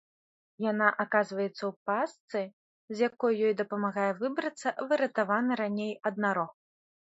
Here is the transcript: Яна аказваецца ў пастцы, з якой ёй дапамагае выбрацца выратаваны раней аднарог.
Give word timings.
Яна 0.71 0.87
аказваецца 1.03 1.63
ў 1.67 1.69
пастцы, 1.89 2.41
з 2.95 3.05
якой 3.09 3.33
ёй 3.51 3.55
дапамагае 3.61 4.11
выбрацца 4.25 4.77
выратаваны 4.91 5.51
раней 5.65 5.97
аднарог. 6.13 6.51